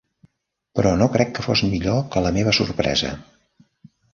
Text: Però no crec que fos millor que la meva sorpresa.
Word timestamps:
Però 0.79 0.93
no 1.01 1.09
crec 1.17 1.35
que 1.39 1.45
fos 1.49 1.63
millor 1.75 2.01
que 2.15 2.25
la 2.29 2.33
meva 2.39 2.57
sorpresa. 2.63 3.13